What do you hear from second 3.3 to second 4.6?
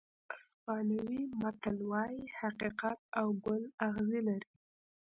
ګل اغزي لري.